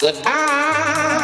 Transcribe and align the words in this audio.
Goodbye. 0.00 1.19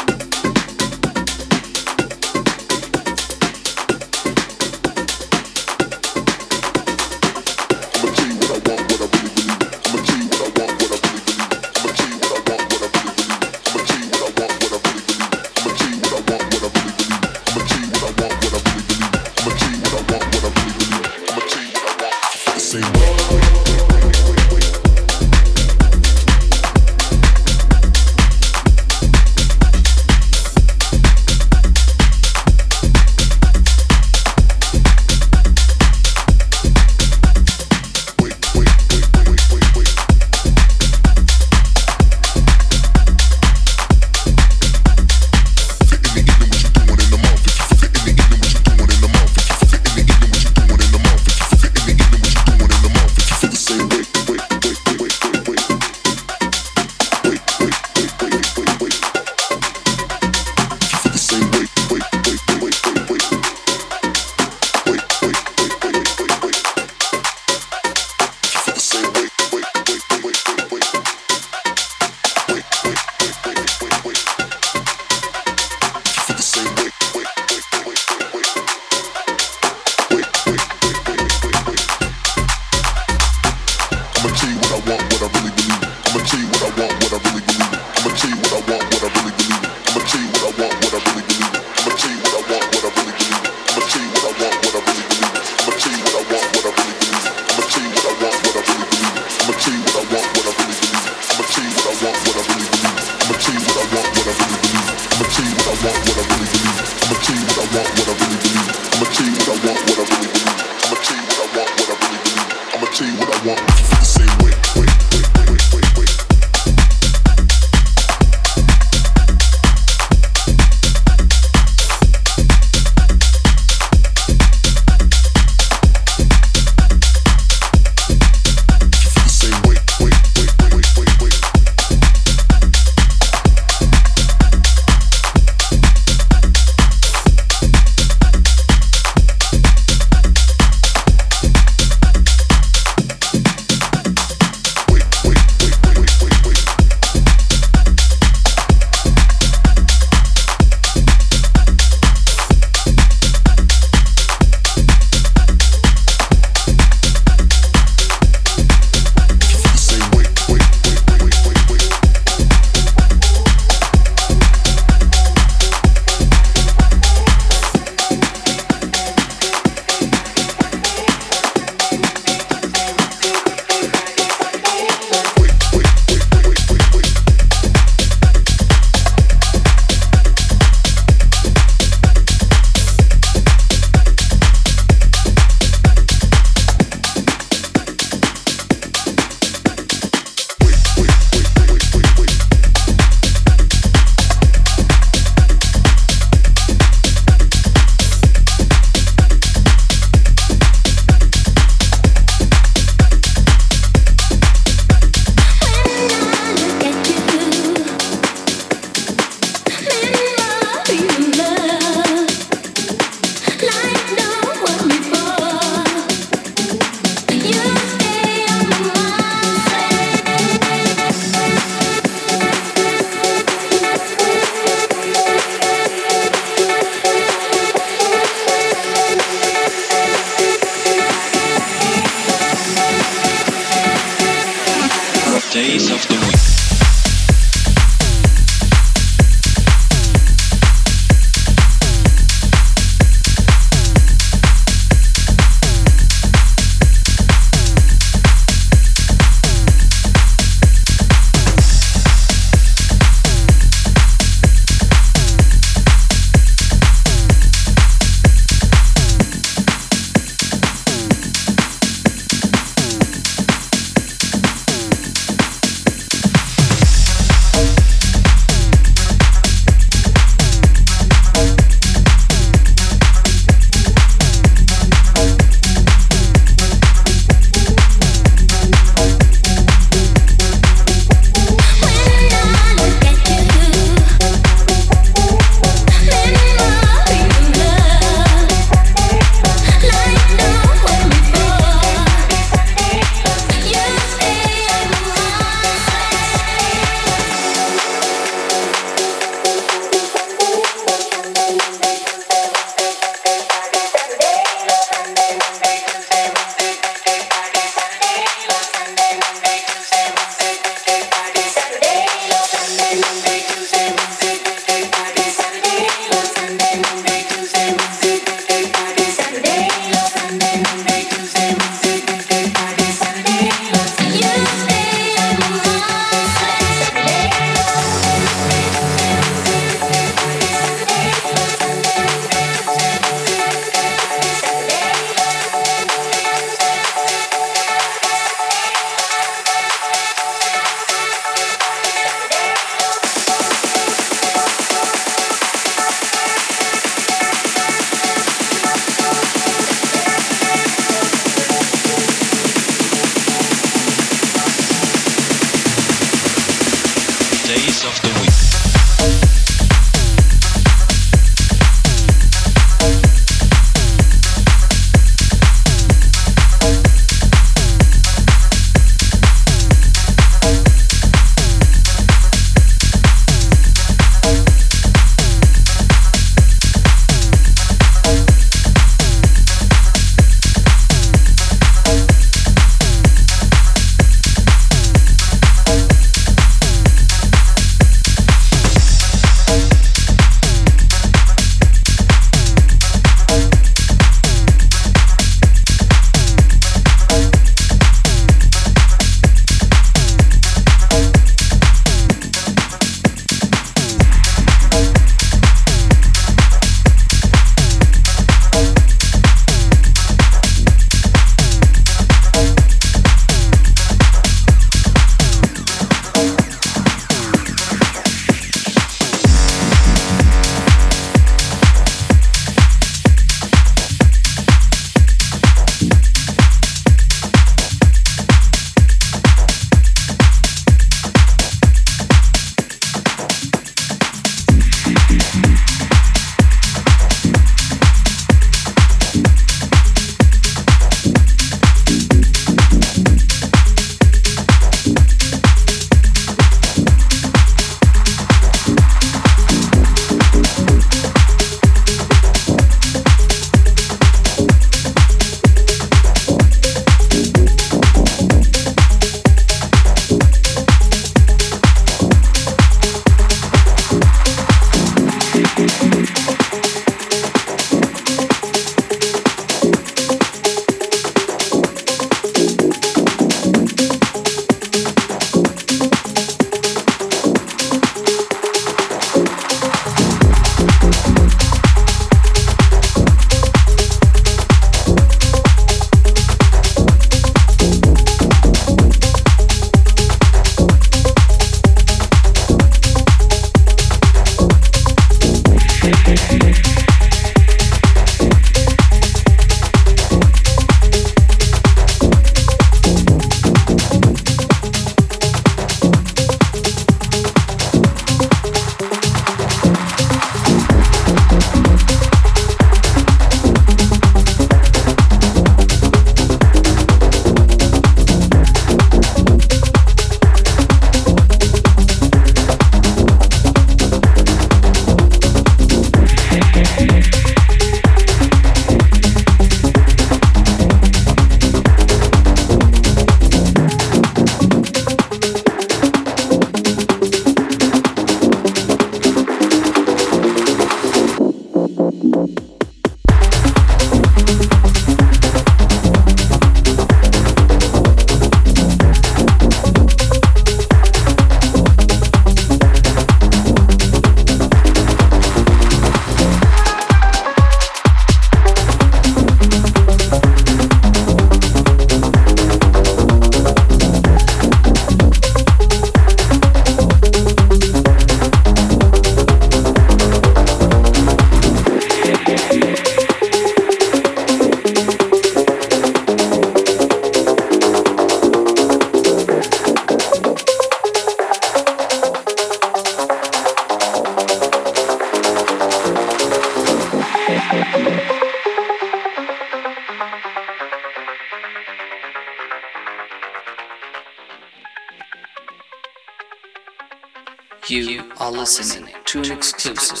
Are 598.26 598.32
listening 598.32 598.92
to 599.04 599.20
an 599.20 599.30
exclusive 599.30 600.00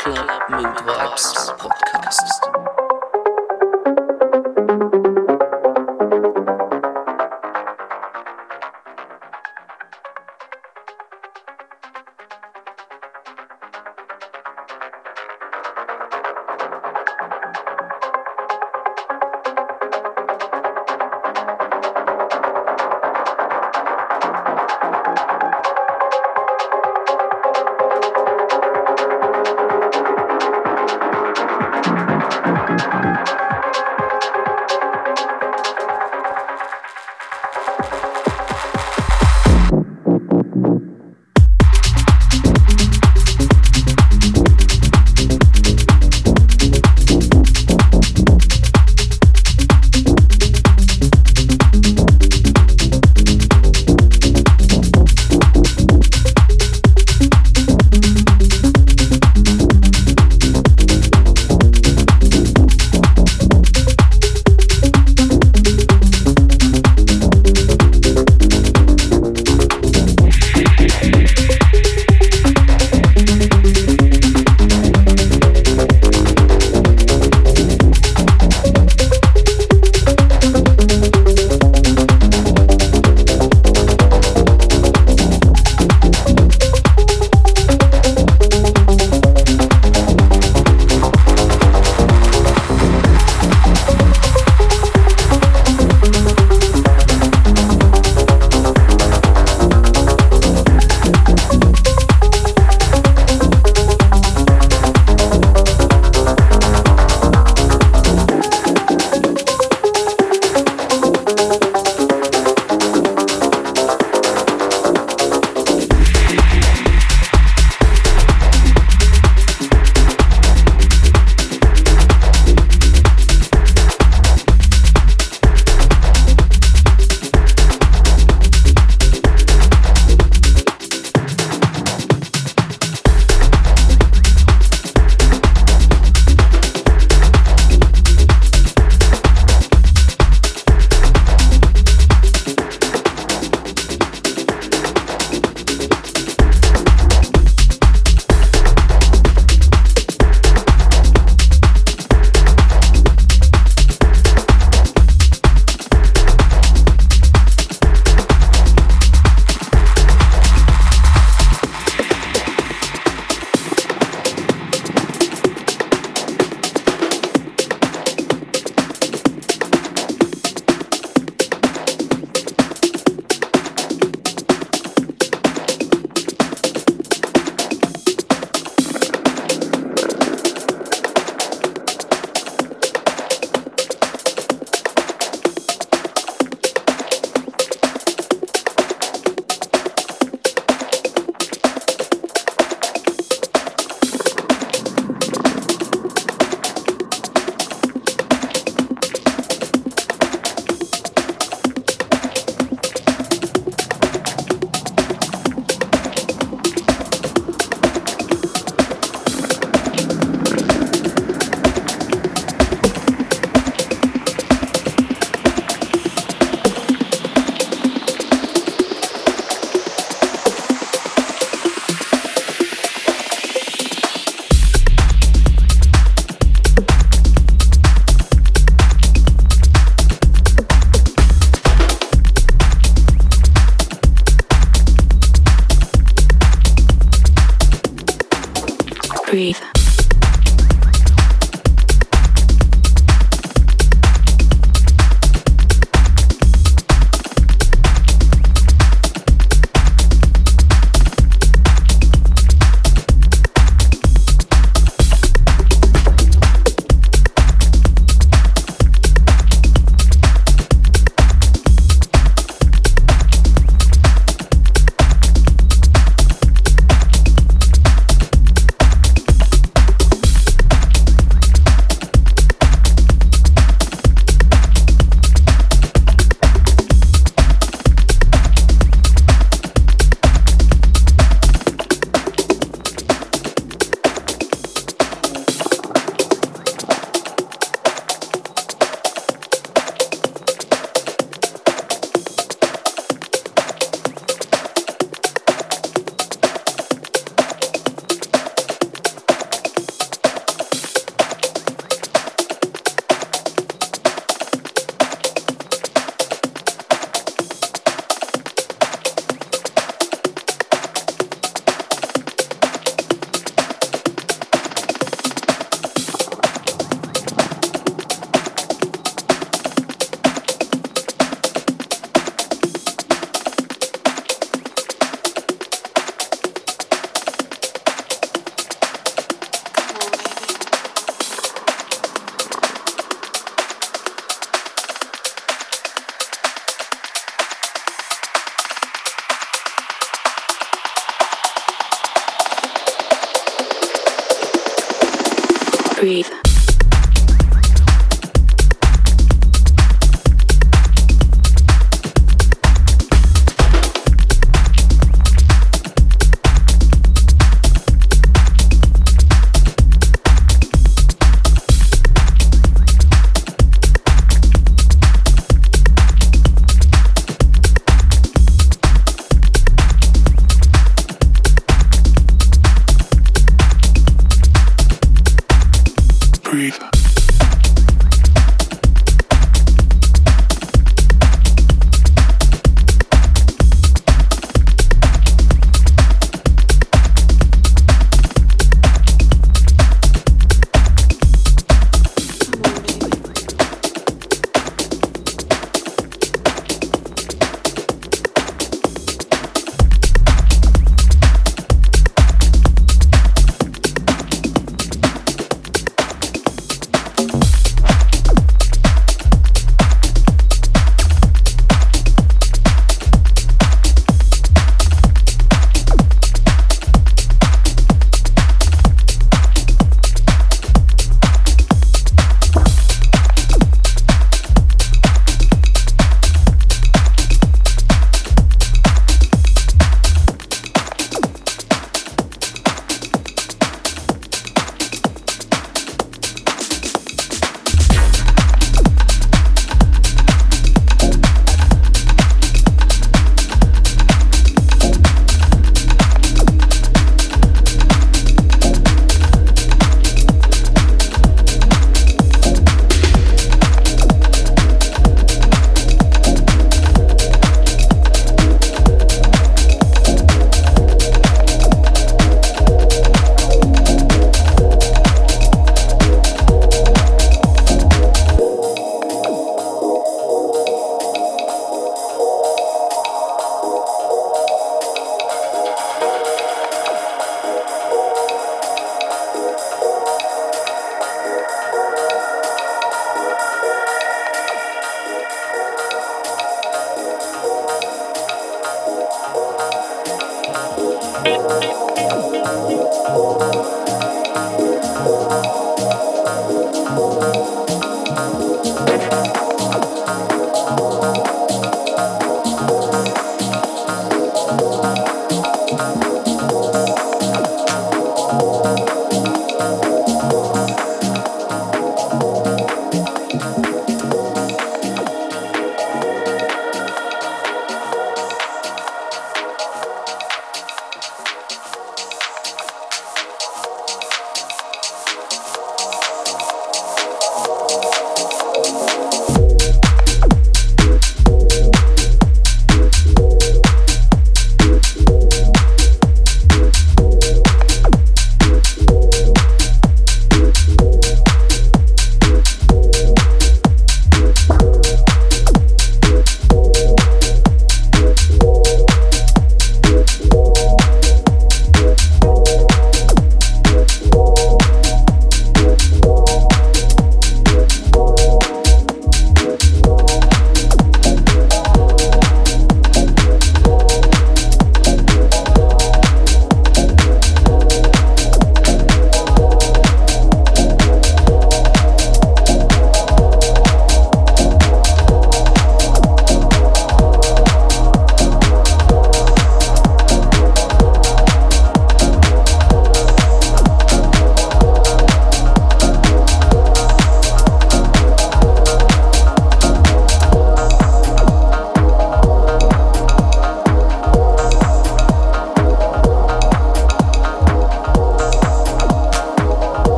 Club 0.00 0.28
Mood 0.50 0.74
Vibes 0.78 1.56
podcast. 1.56 1.69